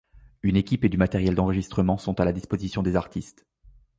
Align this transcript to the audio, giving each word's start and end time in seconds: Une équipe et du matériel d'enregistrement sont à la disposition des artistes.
Une 0.41 0.55
équipe 0.57 0.83
et 0.83 0.89
du 0.89 0.97
matériel 0.97 1.35
d'enregistrement 1.35 1.99
sont 1.99 2.19
à 2.19 2.25
la 2.25 2.33
disposition 2.33 2.81
des 2.81 2.95
artistes. 2.95 3.45